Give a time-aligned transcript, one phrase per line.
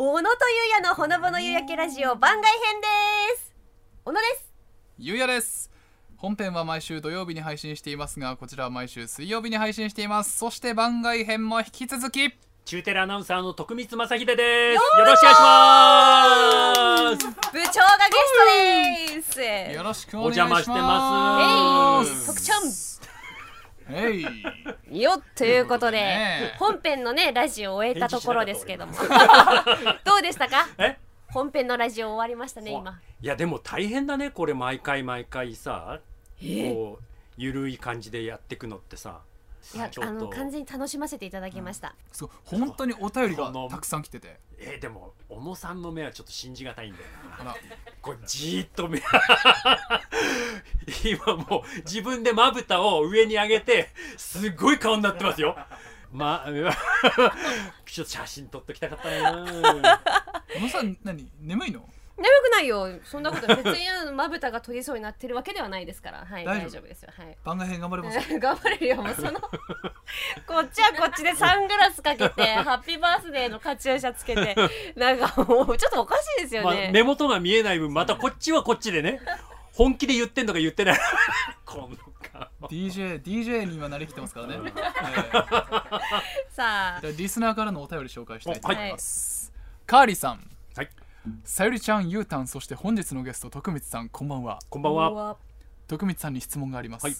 [0.00, 2.86] 小野とゆうやのほのぼの夕焼けラジオ番外編で
[3.36, 3.52] す。
[4.04, 4.54] 小野です。
[4.96, 5.72] ゆうやです。
[6.16, 10.38] 本編は毎週土曜日に配信していますがこちらは毎週水曜日に配信しています。
[10.38, 12.32] そして番外編も引き続き
[12.64, 14.98] 中テレアナウンサーの徳光正秀です。
[15.00, 17.26] よろしくお願いします。
[17.26, 17.66] 部長が
[18.06, 18.14] ゲ
[19.24, 19.74] ストです。
[19.74, 20.48] よろしくおお願いします。
[20.48, 22.10] 邪魔してます。
[22.12, 22.26] えい。
[22.28, 23.17] 徳ちゃん
[24.90, 28.92] よっということで、本編のねラジオを終えたところですけども。
[30.04, 30.68] どうでしたか？
[30.78, 30.98] え？
[31.30, 33.00] 本編のラジオ終わりましたね今。
[33.20, 36.00] いやでも大変だねこれ毎回毎回さ。
[36.40, 37.04] こう
[37.36, 39.20] ゆるい感じでやっていくのってさ
[39.74, 44.40] いやあの完全に楽しませていただきました、そう本当にお便りがたくさん来てて。
[44.58, 47.04] えーでも小野さんの目はちょっと信じがたいんだよ
[47.44, 47.54] な。
[48.00, 49.02] これじーっと目。
[51.04, 55.54] 今もう自分でまぶたを上に上げてすっごい顔になってますよ。
[56.10, 56.46] ま
[57.84, 60.00] ちょっと写真撮っときたかったな。
[60.54, 61.30] 小野さん何？
[61.40, 61.86] 眠いの？
[62.18, 62.88] 眠くないよ。
[63.04, 66.26] そんなこと別にまぶたが取りそうになってるわけではないですから。
[66.26, 66.68] はい大丈夫。
[66.68, 67.10] 大丈夫ですよ。
[67.16, 67.38] はい。
[67.44, 68.32] 番外編頑張れます。
[68.32, 68.96] よ 頑張れるよ。
[68.96, 69.48] もうその こ
[70.60, 74.56] っちはこっちでサングラスかけてハッピーバースデーのカチューシャつけて
[74.96, 79.20] なんかもうちょっとおかしいですよまあね、目元が見えない分またこっちはこっちでね
[79.72, 80.98] 本気で言ってんのか言ってない。
[81.64, 81.90] この
[82.58, 82.68] 顔。
[82.68, 84.70] DJ, DJ に今なりきってますからね、え
[86.50, 89.52] さあーではリスナーからのお便り紹介したいと思います、
[89.86, 90.32] カーリーさん。
[90.32, 90.57] はい
[91.44, 94.58] さゆりちゃんゆうたんそして本日のゲスト徳光さんこんばんは。
[94.70, 95.36] こんばんは。
[95.86, 97.16] 徳光さんに質問があります、はい。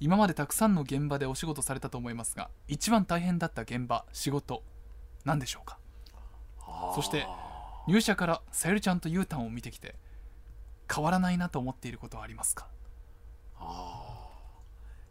[0.00, 4.62] 今までたくさんの現場でお仕事されたと思いますが一番大変だった現場仕事
[5.24, 5.78] 何でしょうか？
[6.94, 7.26] そして
[7.86, 9.96] 入社からさゆりちゃんとゆうたんを見てきて
[10.92, 12.68] 変わらないなと思っていることはありますか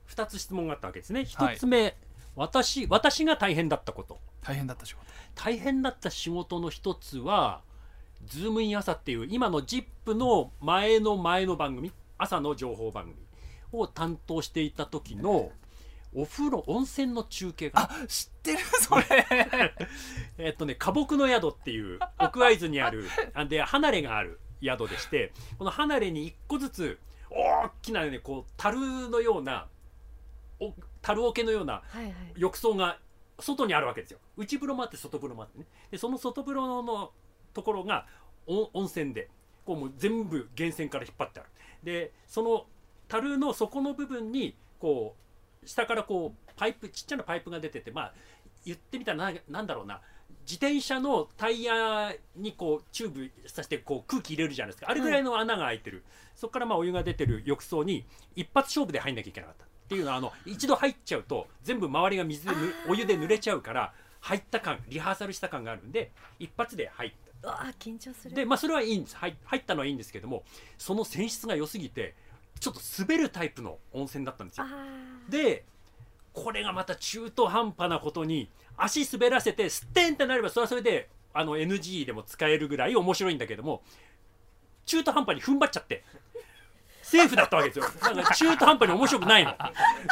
[0.08, 1.26] ？2つ質問があったわけですね。
[1.36, 1.56] はい。
[1.56, 1.96] 1つ目、
[2.36, 4.20] 私私が大変だったこと。
[4.42, 5.06] 大変だった仕事。
[5.36, 7.62] 大変だった仕事の一つは
[8.26, 13.16] 「ズームイン朝」っていう今の ZIP の前の前の番組朝の情報番組
[13.72, 15.52] を担当していた時の
[16.14, 19.06] お風呂温泉の中継があ知ってるそれ。
[20.38, 27.00] えっとね花木の宿っていう奥会津にあるあで離れがある宿でしてこの離れに一個ずつ
[27.30, 29.68] 大きなねこう樽のような
[30.60, 32.14] お樽桶のようなはいはい。
[32.36, 32.98] 浴槽が
[33.40, 34.20] 外にあるわけですよ。
[34.36, 35.66] 内風呂もあって外風呂もあってね。
[35.92, 37.12] でその外風呂の
[37.54, 38.06] ところが
[38.48, 39.30] 温泉で
[39.66, 41.50] こうもう全部源泉から引っ張ってある。
[41.84, 42.66] でその
[43.08, 45.16] 樽の底の部分にこ
[45.64, 48.14] う下からこうパイプちっちゃなパイプが出ててまあ
[48.66, 50.02] 言ってみたらなんだろうな。
[50.42, 54.90] 自転車のタイヤにこうチューブさせてこう空気入れるじゃないですか。
[54.90, 56.04] あれぐらいの穴が開いてる、
[56.36, 58.06] そこからまあお湯が出てる浴槽に
[58.36, 59.66] 一発勝負で入んなきゃいけなかった。
[59.66, 62.52] っていうのはあの一度入っちゃうと全部周りが水で
[62.88, 67.29] お湯で濡れちゃうから入った感リハーサルした感があるんで一発で入った。
[67.44, 68.36] わあ緊張する。
[68.36, 69.16] でまあそれはいいんです。
[69.16, 70.44] 入入ったのはいいんですけども
[70.78, 72.16] その泉質が良すぎて
[72.60, 74.66] ちょっと滑るタイプの温泉だったんですよ。
[75.30, 75.64] で
[76.34, 83.82] これがまた中途半端なことに足滑らせてスッテンってなればそれはそれであの NG でも使えるぐらい面白いんだけども
[84.86, 86.04] 中途半端に踏ん張っちゃって
[87.02, 87.86] セーフだったわけですよ。
[87.86, 89.56] だから中途半端に面白くないの。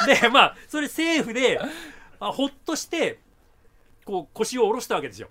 [0.06, 1.60] でまあそれセーフで
[2.20, 3.20] あほっとして
[4.06, 5.30] こう腰を下ろしたわけですよ。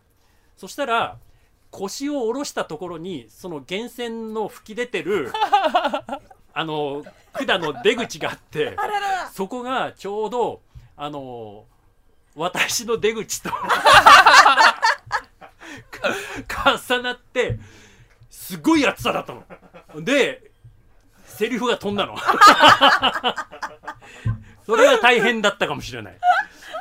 [0.56, 1.18] そしたら
[1.76, 5.32] 腰を下ろしたところにその源泉の吹き出てる
[6.54, 8.76] あの管の出口があって
[9.32, 10.62] そこがちょうど
[10.96, 11.66] あの
[12.34, 13.50] 私の出口と
[16.48, 17.58] か重なって
[18.30, 19.44] すごい熱さだったの。
[20.02, 20.50] で
[21.24, 22.16] セリフが飛んだの。
[24.64, 26.18] それが大変だったかもしれない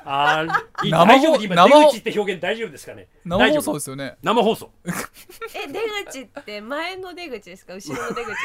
[0.07, 0.45] あ
[0.83, 3.07] 生大丈夫今生出口って表現大丈夫ですかね？
[3.25, 4.15] 生放大丈夫送ですよね。
[4.21, 4.71] 生放送。
[5.55, 7.73] え出口って前の出口ですか？
[7.73, 8.39] 後ろの出口です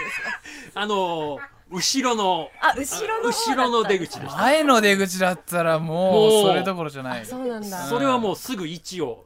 [0.75, 0.75] か？
[0.81, 1.41] あのー
[1.73, 4.43] 後ろのあ後ろの後ろの出口でした。
[4.43, 6.29] 前の出口だったらももう。
[6.47, 7.25] うそれどころじゃない。
[7.25, 7.79] そうなんだ。
[7.85, 9.25] それはもうすぐ位置を。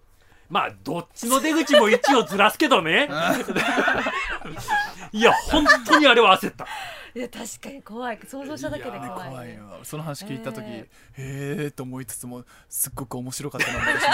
[0.50, 3.09] まあどっちの出口も位置をずらすけどね。
[5.12, 6.67] いや本当にあれは焦った
[7.14, 8.19] いや確かに怖い。
[8.26, 9.00] 想像しただけで怖
[9.44, 14.06] い,、ね怖いその話聞いた時えへえと思いつつもすっごく面白かったな思いまし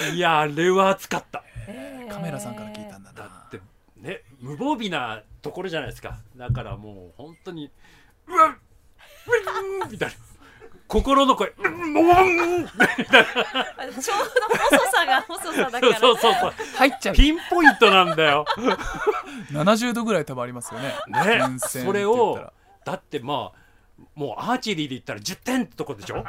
[0.00, 0.10] た。
[0.14, 1.44] いやあれは熱かった。
[1.68, 2.12] えー。
[2.12, 3.60] カメラさんから聞いたんだだなって
[3.96, 6.18] ね無防備なところじゃないですか。
[6.36, 7.70] だからもう本当に
[8.26, 10.14] うわっうわっみたいな
[10.94, 11.52] 心の声。
[11.58, 12.08] うんもうう
[12.60, 14.24] んみたいなちょうど
[14.56, 15.98] 細さが細さだから。
[15.98, 17.14] そうそうそう入っちゃう。
[17.16, 18.44] ピンポイントなんだよ。
[19.50, 20.94] 70度ぐらい多分ありますよね。
[21.08, 21.58] ね。
[21.58, 22.52] それを
[22.84, 23.58] だってまあ
[24.14, 26.24] もうアーチェリーで言ったら10点ってとこでしょ？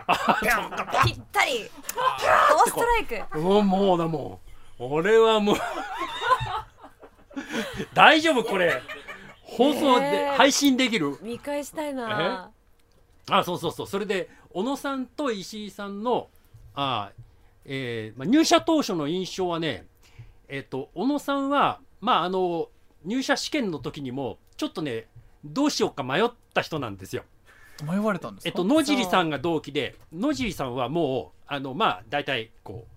[1.04, 1.70] ぴったり。
[2.50, 3.40] ドストライク。
[3.40, 4.40] もうもうだも
[4.80, 4.86] う。
[4.96, 5.56] 俺はもう。
[7.94, 8.82] 大丈夫これ。
[9.44, 11.20] 放送で配信できる？
[11.22, 12.50] 見返したいな。
[13.30, 13.88] あそうそうそう。
[13.88, 16.30] それで小野さんと石井さんの
[16.76, 17.12] あ、
[17.66, 19.86] えーまあ、入社当初の印象はね
[20.48, 22.70] えっ、と小野さんはまああの
[23.04, 25.08] 入社試験の時にもちょっとね
[25.44, 27.24] どうしようか迷った人なんですよ。
[27.84, 28.48] 迷われたんですか？
[28.48, 32.88] えっと野尻さんが同期で野尻さんはもうあのまあ大体こ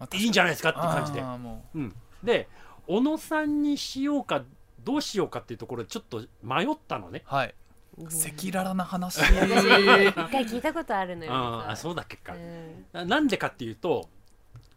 [0.00, 1.20] あういいんじゃないですかって感じで。
[1.20, 1.78] う。
[1.78, 1.94] ん、
[2.24, 2.48] で
[2.88, 4.42] 小野さんにしようか
[4.82, 7.22] どうしようかっていうところでちょっと迷ったのね。
[7.30, 7.48] うはい。
[7.48, 7.65] うん
[8.04, 9.20] 赤裸々な話。
[9.20, 11.32] 私一回聞いたことあるのよ。
[11.32, 12.34] ああそうだっけか。
[12.34, 12.36] う。
[12.36, 12.86] ん。
[12.92, 14.08] ななんでかっていうと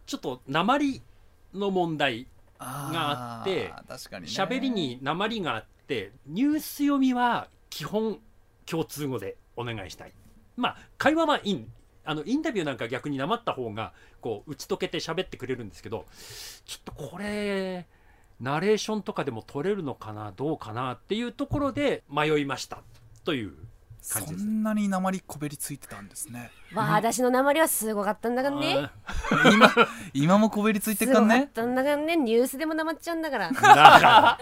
[0.05, 1.01] ちょっと鉛
[1.53, 2.27] の問題
[2.59, 4.31] があってー確かにね。
[4.31, 8.19] 喋りに鉛があってニュース読みは基本
[8.65, 10.13] 共通語でお願いしたい。
[10.55, 11.71] まあ会話はいいん
[12.05, 16.05] あのインタビューなんか逆になまった方がこう打ち解けて喋ってくれるんですけど
[16.65, 17.85] ちょっとこれ
[18.39, 22.81] ナレーションとかでも取れるのかなどうかなっていうところで迷いました
[23.23, 23.53] という
[24.11, 26.51] 感じですそんなに鉛こべりついてたんですね。
[26.73, 28.89] わあ私の鉛はすごかったんだからね。
[29.53, 29.71] 今
[30.13, 32.15] 今もこべりついてすごかっっかんねたんだからね。
[32.15, 33.49] ニュースでも黙っちゃうんだから。
[33.49, 33.69] だか
[33.99, 34.39] ら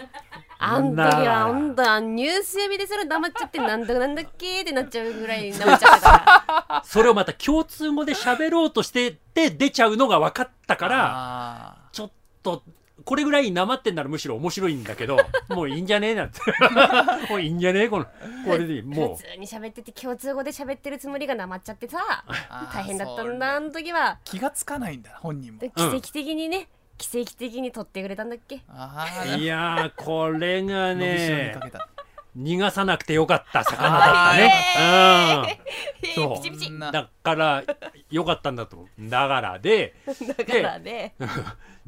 [0.60, 6.82] あん時はほんとあニュース読みでそれ黙っちゃってなんだかなんだっけってなっちゃうぐらい黙っちゃったから。
[6.86, 12.10] それをまた共通語で喋ろうとしてて出ちゃうのが分かったからあちょっ
[12.42, 12.62] と
[13.04, 15.18] これぐらいなまってんならむしろ面白いんだけど
[15.48, 16.40] もういいんじゃねえなんて。
[17.30, 18.04] もういいんじゃねえこの
[18.44, 24.18] これでも普通に喋ってて共通語で喋ってるつもりがなまっちゃってさー大変だったんだあの時は。
[24.24, 25.58] 気がつかないんだ本人も。
[25.60, 28.56] で奇跡的にね、奇跡的に取ってくれたんだっけ？
[28.56, 31.88] いやーこれがあ伸びしろにねかけた
[32.38, 35.60] 逃がさなくてよかった 魚だったね、
[36.14, 36.92] そう。
[36.92, 37.64] だから
[38.10, 38.76] よかったんだと。
[38.76, 39.94] 思うだからで。
[40.06, 41.14] だからね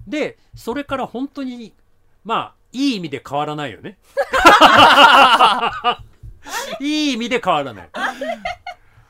[0.06, 1.73] でそれから本当に
[2.25, 3.99] まあいい意味で変わらないよね。
[6.81, 7.88] いい意味で変わらない。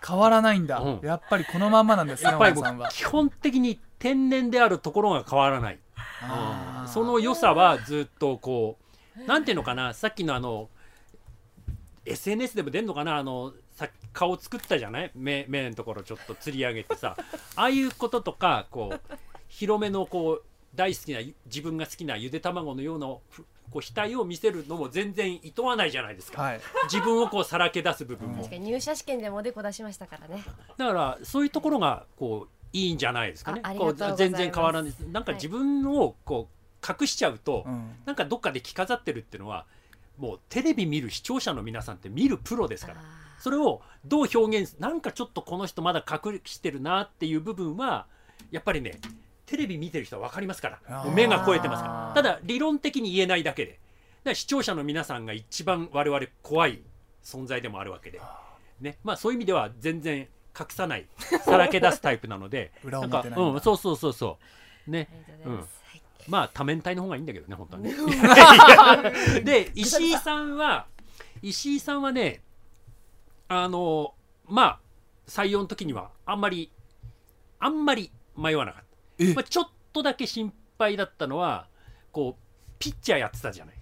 [0.06, 1.00] 変わらないんだ、うん。
[1.02, 2.52] やっぱりこのまんまなんですねやっぱ
[2.90, 5.78] 基本的に天然であるところが変わらない、
[6.86, 8.78] その良さはずっとこ
[9.16, 9.94] うなんていうのかな。
[9.94, 10.68] さっきのあの
[12.04, 13.16] SNS でも出んのかな？
[13.16, 15.10] あのさ顔作ったじゃない？
[15.14, 17.16] 目目のところちょっと釣り上げてさ。
[17.56, 19.00] ああいうこととかこう
[19.48, 20.42] 広めのこう
[20.74, 26.60] 大好きな自分が好きなゆで卵のようなふこう額を見せるのも全然いとわないじゃないですか、はい。
[26.90, 28.38] 自分をこうさらけ出す部分も。
[28.38, 30.42] 確かに入社試験でもおでこ出しましたからね。
[30.76, 33.62] だからそういうところがこういいんじゃないですかね。
[33.78, 34.94] こう全然変わらない。
[35.12, 37.94] なんか自分をこう隠しちゃうと、うん。
[38.06, 39.66] なんかどっかで着飾ってるっていうのは
[40.20, 43.00] もうテレビ見る視聴者の皆さんって見るプロですから。
[43.00, 48.06] あそれをどう表現すなんかちょっとこの人まだ隠してるなっていう部分は
[48.50, 49.00] やっぱりね
[49.46, 51.10] テレビ見てる人は分かりますから。
[51.14, 52.22] 目が超えてますから。
[52.22, 53.72] ただ理論的に言えないだけで。
[53.72, 53.80] だか
[54.26, 56.82] ら視聴者の皆さんが一番我々怖い
[57.24, 58.20] 存在でもあるわけで、
[58.80, 58.98] ね。
[59.02, 60.28] まあ、そういう意味では全然
[60.58, 61.06] 隠さない
[61.44, 62.70] さらけ出すタイプなので。
[62.84, 63.50] 裏なんか表ないんだ。
[63.52, 64.38] うん、そうそうそうそ
[64.86, 64.90] う。
[64.90, 65.08] ね。
[65.10, 69.40] ーありがとうございまあ多面体の方がいいんだけどね本当はね。
[69.42, 70.86] で石井さんは
[71.42, 72.42] 石井さんはね
[73.48, 74.14] あの
[74.46, 74.80] まあ
[75.26, 76.70] 採用の時にはあんまり
[77.58, 78.84] あんまり迷わなかっ
[79.18, 79.28] え。
[79.28, 81.66] た、まあ、ちょっとだけ心配だったのは
[82.12, 82.42] こう
[82.78, 83.74] ピッチャーやってたじゃない。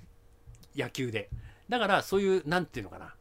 [0.77, 1.31] 野球で。
[1.69, 3.15] だからそういうなんていうのかな。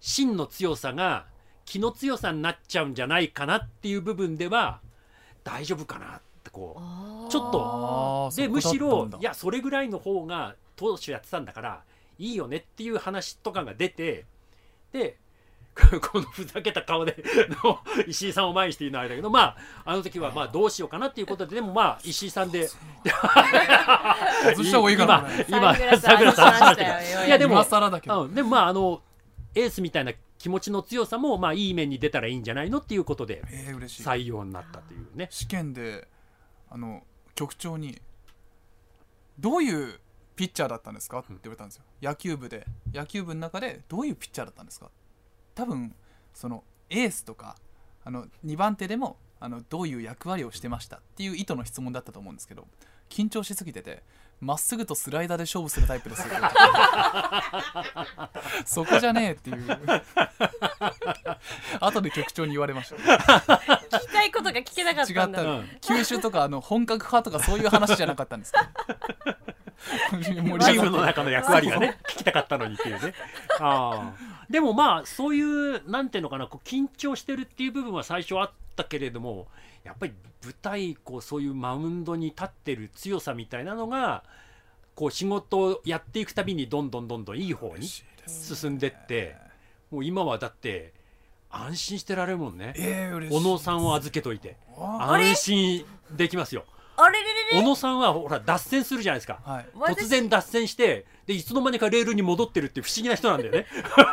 [0.00, 1.26] 芯の強さが
[1.64, 4.80] 気の強さになっちゃうんじゃないかなっていう部分では
[5.44, 6.80] 大丈夫かなってこ
[7.28, 7.58] うちょっと
[8.36, 11.82] でむしろいやそれぐらいの方が当初やってたんだから
[12.18, 14.26] いいよねっていう話とかが出て
[14.92, 15.16] で
[16.12, 17.22] このふざけた顔で
[17.62, 22.78] の 石井さんを前にしているのはあれだけどまああの時はまあどうしようかなっていうことででもまあ石井さんで外
[24.64, 25.46] した方がいいかなこれ。
[25.48, 28.24] 今今サングラスサングラス外しましたけど外しましたよいやでも今更だけど。
[28.24, 29.02] うん、でもまああの
[29.54, 34.02] エースみたいな気持ちの強さもまあいい面に出たらいいんじゃないのっていうことでえー、嬉しい。
[34.02, 35.28] 採用になったというね。
[35.30, 36.08] 試験で
[36.70, 37.02] あの
[37.34, 38.00] 局長に
[39.38, 40.00] 「どういう
[40.36, 44.90] ピッチャーだったんですか?」って言われたんですよ野球部で野球部の中でどういうピッチャーだったんですか
[45.54, 45.94] 多分
[46.32, 47.56] そのエースとか
[48.04, 52.66] あの2番手でもあのどういう役割をしてましたっていう意図の質問だったと思うんですけど
[53.08, 54.02] 緊張しすぎてて
[54.40, 56.26] まっすぐとスライダーで勝負するタイプですよ。
[58.64, 59.66] そこじゃねえっていう。
[61.80, 62.96] 後で局長に言われました。
[62.96, 65.40] 聞きたいことが聞けなかったんだ。
[65.40, 65.50] 違った。
[65.52, 68.68] うん球種とかあの本格派とかそういう話じゃなかったんですか？
[70.10, 73.14] 盛り上がってチームの中の役割がね聞きたかったのにっていうね。
[73.60, 74.52] あー。
[74.52, 78.50] でもまあそういうなんていうのかなこう緊張してるっていう部分は最初あっ
[78.82, 79.48] ったけれども
[79.82, 80.12] やっぱり
[80.44, 84.22] 舞台こうそういうマウンドに立ってる強さみたいなのが
[84.94, 87.88] こう仕事をやっていくたびにどんどんどんどんいい方に
[88.26, 89.36] 進んでって
[89.90, 90.92] もう今はだって
[91.50, 92.74] 安心してられるもんね。
[93.30, 94.56] 小野さんを預けといて。
[94.76, 96.64] あ安心できますよ。
[97.52, 99.40] 小野さんはほら脱線するじゃないですか。
[99.44, 99.66] はい。
[99.94, 103.66] 突然脱線してでいつの間にかレールに戻ってるって不思議な人なんだよね。
[103.94, 104.04] ガ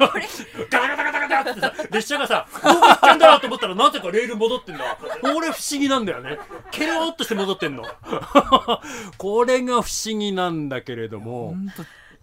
[0.82, 4.98] タガタガタガタってさ列車がさどこ行ったんだと思ったらなぜかレール戻ってんだ。
[5.24, 6.38] 俺不思議なんだよね。
[6.72, 7.86] ケロっとして戻ってんの。
[9.18, 11.56] これが不思議なんだけれども。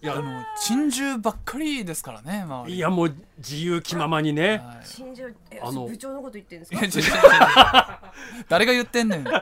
[0.03, 2.75] いやあの珍獣ばっかりですからね周り。
[2.75, 4.59] いやもう自由気ままにね。
[4.63, 4.81] はい。
[4.85, 8.13] 新庄えあの部長のこと言ってるんですいか
[8.51, 9.25] 誰が言ってんねん。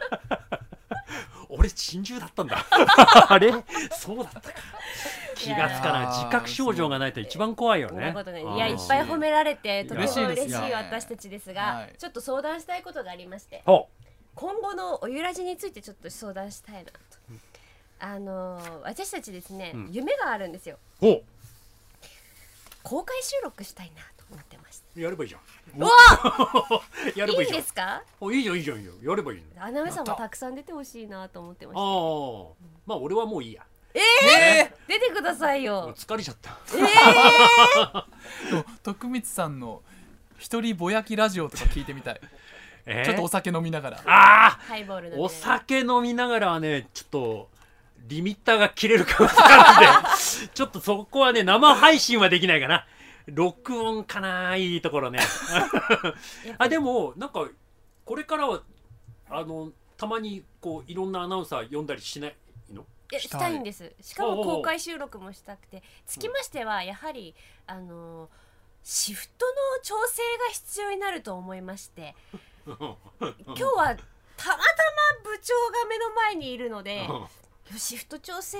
[1.50, 2.64] 俺珍獣だったんだ。
[3.28, 3.52] あれ？
[3.90, 4.48] そうだったか
[5.40, 6.06] 気がつかない。
[6.08, 7.94] 自覚症状がないと一番怖いよね。
[7.94, 8.42] そんなことね。
[8.42, 8.56] うん。
[8.56, 11.94] いやいっぱい褒められてとても嬉しい私たちですが、はい。
[11.98, 13.62] ちょっと相談したいことがありまして。
[13.64, 13.88] ほ
[14.34, 16.90] 今後のおゆらじについてちょっと相談したいなと、
[17.98, 19.88] あのー私たちですね、うん。
[19.90, 20.78] 夢があるんですよ。
[22.82, 25.40] 公開収録したいなと思ってましやればいいじゃん。
[27.14, 27.56] やればいいじゃん。
[27.56, 28.02] いいんですか？
[28.20, 29.64] おいいじゃんいいじゃんいいじゃんやればいいの。
[29.64, 30.28] アナウンサーもた。
[30.28, 31.80] くさん出てほしいなと思ってまして。
[31.80, 33.62] ああまあ俺はもういいや。
[33.94, 35.94] え出てくださいよ。
[35.96, 36.50] 疲れちゃった。
[36.66, 39.82] ー、 でも徳光さんの
[40.36, 42.20] 一人ぼやきラジオとか聞いてみたい。
[42.86, 43.04] えー？
[43.04, 44.02] ちょっとお酒飲みながら。
[44.04, 47.50] あハイボールあおの酒飲みながらはねちょっと
[48.08, 50.48] リミッターが切れるかもしれないんで。
[50.52, 52.84] ちょっとそこはね生配信はできないかな。
[53.26, 55.20] 録音かないいところね。
[56.58, 57.48] あでもなんか
[58.04, 58.62] これからは
[59.30, 62.34] あのたまにこういろんなアナウンサー呼んだりしない？
[63.18, 63.40] したい。
[63.40, 63.92] したいんです。
[64.00, 65.82] しかも公開収録もしたくて。
[66.06, 67.34] つきましてはやはり
[67.66, 68.28] あのー
[68.82, 69.52] シフトの
[69.82, 72.14] 調整が必要になると思いまして。
[72.66, 74.56] 今日はたまたま
[75.24, 77.06] 部長が目の前にいるので
[77.76, 78.58] シフト調整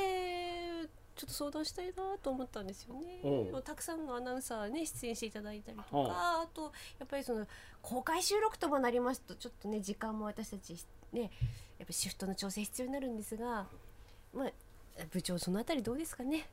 [1.17, 3.21] ちょっと相談したいなと思ったんですよね。
[3.63, 7.47] たくさんのアナウンサーね出演していただいたりとかあとやっぱりその
[7.83, 10.77] 公開収録ともなりますとちょっとね時間も私たち
[11.13, 11.31] ね
[11.79, 13.67] やっぱシフトの調整必要になるんですが
[14.35, 14.51] まあ
[15.11, 16.49] 部長そのあたりどうですかね？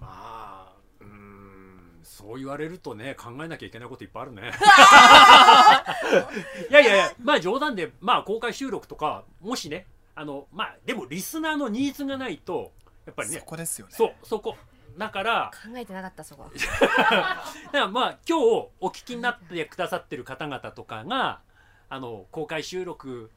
[0.00, 4.52] まあうーんそう言われるとね考えなきゃいけないこといっぱいあるね。
[6.70, 12.72] いやいやいやまあ冗談でまあ公開収録とかもしねあのまあでもリスナーのニーズがないと
[13.06, 13.92] やっぱりそねこですよね。
[13.94, 14.56] そうそこ。
[14.98, 16.50] だから考えてなかったそこ。
[16.52, 18.44] だからまあ今日
[18.80, 21.40] お聞きになってくださってる方々とかが
[21.88, 23.30] あの公開収録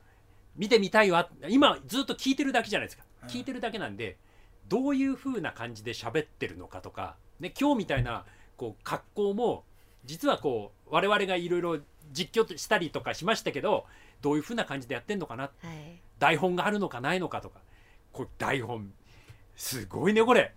[0.56, 3.04] 見てみたいわ今ずっと聞いてるだけじゃないですか。
[3.04, 4.18] うん聞いてるだけなんで
[4.68, 8.26] どういう風な感じで喋ってるのかとか、ね、今日みたいな
[8.58, 9.64] こう格好も
[10.06, 11.80] 実はこう我々がいろいろ
[12.12, 13.86] 実況したりとかしましたけど
[14.22, 16.00] どういう風な感じでやってんのかなはい。
[16.20, 17.60] 台本があるのかないのかとか
[18.12, 18.94] これ台本
[19.56, 20.54] すごいねこれ。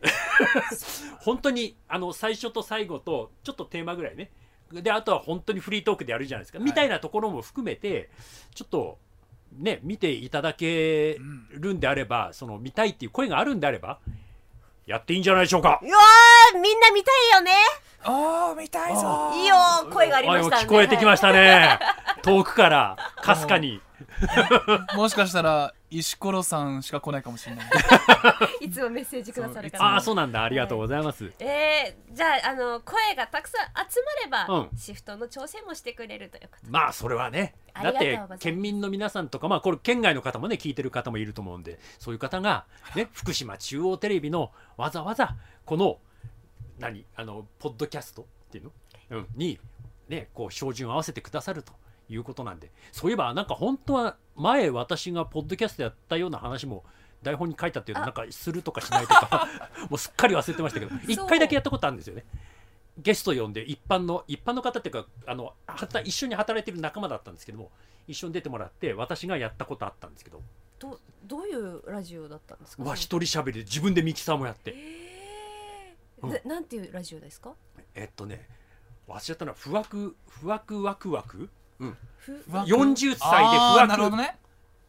[1.20, 4.30] 本当にあの最初と最後とちょっとテーマぐらいね。
[4.72, 6.64] であとは本当にフリートークでやるじゃないですか、はい。
[6.64, 8.08] みたいなところも含めて
[8.54, 8.98] ちょっと
[9.52, 11.18] ね見ていただけ
[11.50, 13.98] るんであればその見たいっていう声があるんであれば
[14.86, 15.80] やっていいんじゃないでしょうか。
[15.82, 17.52] うわーみんな見たいよね。
[18.02, 19.30] ああ見たいぞ。
[19.34, 19.56] いいよ
[19.92, 20.62] 声がありましたね。
[20.62, 21.78] あ聞こえてきましたね。
[22.22, 23.80] 遠くからかすかに。
[24.96, 27.66] もしかしたら石ころさんしか来ないかもしれない。
[28.66, 29.84] いつもメッセージくださるから。
[29.84, 30.42] ああそうなんだ。
[30.42, 34.78] ありがとうございます、えー、じゃああの声がたくさん集まれば、うん。
[34.78, 36.72] シフトの調整もしてくれるということで。
[36.72, 42.64] まあそれはねだって県民の皆さんとかまあこれ県外の方もね聞いてる方もいると思うんでそういう方が、
[42.96, 45.98] ね、福島中央テレビのわざわざこの
[46.78, 48.72] 何あのポッドキャストっていうの、
[49.10, 49.58] うん、に、
[50.08, 51.72] ね、こう照準を合わせてくださると
[52.08, 56.84] いうことなんでそういえばなんか本当は前私がポッドキャストやったような話も
[57.22, 58.06] 台本に書いたっていうのあ。
[58.06, 59.48] なんかするとかしないとか
[59.88, 62.24] もうすっかり忘れてましたけど一回だけやったことあるんですよね。
[63.02, 67.70] ゲスト呼んで一般の一般の方っていうかあのはた一緒に働いてる仲間だったんですけども
[68.06, 70.40] 一緒に出てもらって私がやったことあったんですけど。
[70.78, 72.82] どどういうラジオだったんですか？
[72.82, 74.72] うわ一人喋りで自分でミキサーもやって。
[74.74, 76.26] えー。
[76.26, 76.32] うん。
[76.32, 77.52] ななんていうラジオですか？
[77.94, 78.48] えっとね
[79.06, 84.38] 忘れちゃったな不惑不惑ワクワク、うん、ふわ40歳で不あーなるほ惑どね。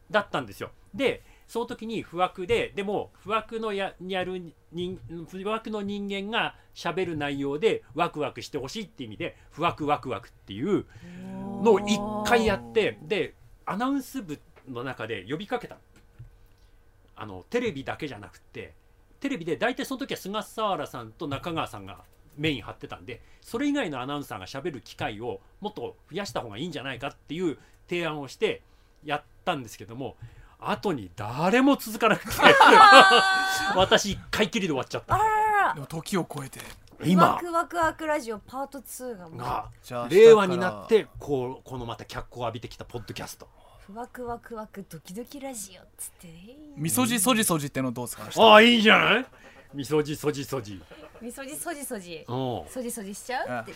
[0.09, 0.71] だったんですよ。
[0.93, 4.97] でその時に不惑ででも不惑のややる人
[5.29, 10.85] 不惑の人間が喋る内容でワクワクしてほしいっていう意味で不惑ワクワクっていう
[11.61, 13.33] のを一回やってで
[13.65, 14.39] アナウンス部
[14.69, 15.75] の中で呼びかけた
[17.17, 18.73] あのテレビだけじゃなくて
[19.19, 22.05] テレビで大体その時は菅佐原さんと中川さんが
[22.37, 27.57] メイン張ってたんでそれ以外のアナウンサーがしゃべる機会をもっと増やした方がいいんじゃないかっていう
[27.89, 28.61] 提案をして
[29.03, 30.15] やったんですけども
[30.61, 32.31] 後に誰も続かなくて。
[33.75, 35.15] 私一回きりで終わっちゃった。
[35.15, 35.25] あら
[35.73, 36.59] らも時を超えて。
[36.99, 39.29] ワ今クワクワクラジオパート2が。
[39.29, 43.47] もうがじゃあ令和になってこうこのまた脚光を浴びてきたポッドキャスト。
[43.87, 46.27] ふわくわくわくドキドキラジオっつって。
[46.27, 49.25] ねみそじそじそじってのどうですかああいいじゃない？
[49.73, 50.79] みそじそじそじ。
[51.19, 52.23] みそじそじそじ。
[52.27, 52.63] うん。
[52.69, 53.63] そじそじしちゃう？
[53.63, 53.73] って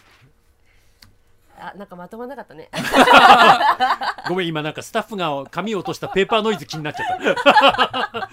[1.57, 2.69] あなんかまとまんなかったね。
[4.27, 8.29] ごめん今なんかスタッフが紙を落としたペーパーノイズ気になっちゃった。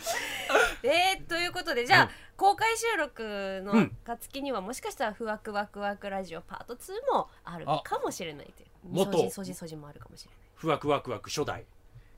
[0.84, 2.08] えー、ということでじゃあ、うん。
[2.36, 3.96] 公開収録のうん。
[4.04, 8.66] 暁にはもしかしたらふわくわくわくラジオパート2もあるかもしれないとい
[9.26, 9.30] う。
[9.30, 10.38] そじそじもあるかもしれない。
[10.54, 11.64] ふわくわくわく初代。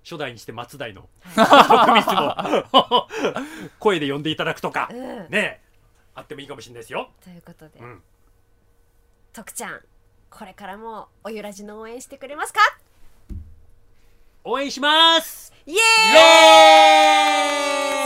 [0.02, 1.08] 初代にして松代の
[3.78, 4.88] 声で呼んでいただくとか。
[4.90, 4.98] うん。
[5.30, 5.64] ねえ。
[6.14, 8.02] あってもいいかもしれないですよ、ということで、うん、
[9.32, 9.80] 徳ちゃん
[10.36, 12.58] これからもおゆらじの応援してくれますか？
[14.42, 15.52] 応援します！
[15.64, 15.80] イエーイ！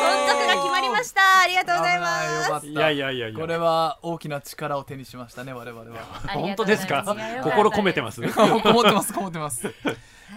[0.04, 1.40] 存続が決まりました。
[1.40, 2.26] ありがとうございます。
[2.26, 2.66] いよかった。
[2.66, 3.38] いやいやいやいや。
[3.40, 5.96] これは大きな力を手にしましたね我々は。
[6.34, 7.02] 本当ですか？
[7.42, 8.20] 心込め てます？
[8.30, 9.66] こもってますこもってます。
[9.66, 9.72] い。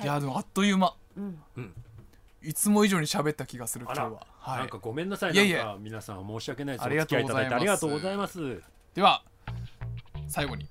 [0.05, 0.93] やでもあっという間。
[1.17, 1.43] うん。
[2.41, 4.25] いつも以上に喋った気がする今日は。
[4.39, 4.59] はい。
[4.59, 5.33] なんかごめんなさい。
[5.33, 5.57] いやいや。
[5.65, 6.85] なんか皆さん申し訳ないです。
[6.85, 7.43] ありがとうございます。
[7.43, 8.63] お付き合いただいてありがとうございます。
[8.95, 9.23] では
[10.29, 10.65] 最後に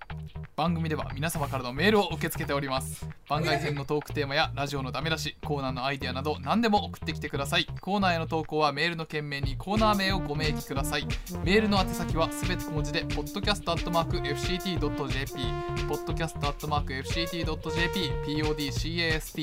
[0.61, 3.09] 番組では皆様からのメールを受け付けております。
[3.27, 7.67] 番外編のトークテーマやラジオのダメ出しコーナーのアイデアなど何でも送ってきてください。
[7.81, 11.07] コーナーへの投稿はメールの件名にコーナー名をご明記ください。
[11.45, 14.81] メールの宛先はすべて小文字で podcast.fct.jp
[15.89, 17.47] podcast.fct.jp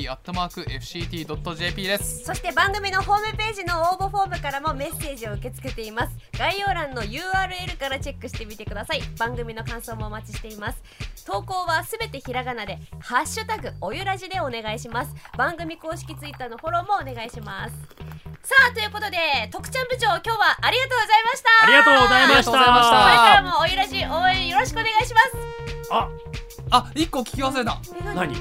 [0.07, 2.25] podcast.fct.jp です。
[2.25, 6.15] そして番組のホームページの応募フォームからもメッセージを受け付けています。
[6.37, 9.01] 概要欄の URL からチェックしてみてください。
[9.17, 11.06] 番組の感想もお待ちしています。
[11.25, 15.13] 投稿はすべてひらがなでハッシュタグおゆらじでお願いします。
[15.37, 17.73] 番組公式ツイッターのフォローもお願いします。
[18.43, 19.17] さあということで
[19.51, 21.49] 徳ちゃん部長今日はありがとうございました。
[21.63, 22.51] ありがとうございました。
[22.51, 22.57] た。
[22.57, 25.37] これからもおゆらじ応援よろしくお願いします。
[25.91, 26.09] あ
[26.71, 27.77] あ一個聞き忘れた。
[27.99, 28.35] え何？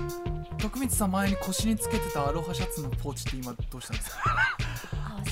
[0.58, 4.20] 徳光さん前に腰につけてたアロハシャツのポーチって今どうしたんですか？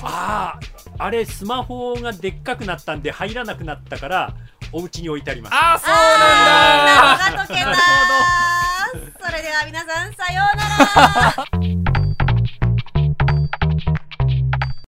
[0.03, 4.33] あ あーあれスマホがでっかくなったんで入らなくなったから
[4.71, 5.53] お家に置いてあります。
[5.55, 5.99] あそうなん
[6.85, 7.31] だ。
[7.31, 7.75] 謎が解けた
[9.27, 10.63] それでは皆さんさような
[11.65, 11.74] ら